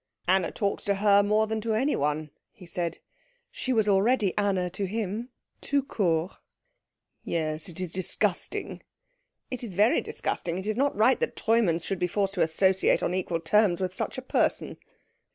"Anna 0.27 0.49
talks 0.51 0.83
to 0.85 0.95
her 0.95 1.21
more 1.21 1.45
than 1.45 1.61
to 1.61 1.75
anyone," 1.75 2.31
he 2.51 2.65
said; 2.65 2.97
she 3.51 3.71
was 3.71 3.87
already 3.87 4.35
"Anna" 4.35 4.67
to 4.71 4.85
him, 4.87 5.29
tout 5.61 5.87
court. 5.89 6.31
"Yes. 7.23 7.69
It 7.69 7.79
is 7.79 7.91
disgusting." 7.91 8.81
"It 9.51 9.63
is 9.63 9.75
very 9.75 10.01
disgusting. 10.01 10.57
It 10.57 10.65
is 10.65 10.75
not 10.75 10.95
right 10.97 11.19
that 11.19 11.35
Treumanns 11.35 11.85
should 11.85 11.99
be 11.99 12.07
forced 12.07 12.33
to 12.33 12.41
associate 12.41 13.03
on 13.03 13.13
equal 13.13 13.41
terms 13.41 13.79
with 13.79 13.93
such 13.93 14.17
a 14.17 14.23
person." 14.23 14.77